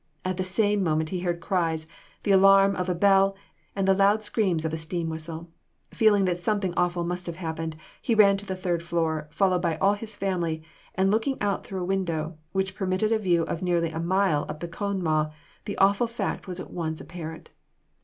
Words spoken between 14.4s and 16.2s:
up the Conemaugh, the awful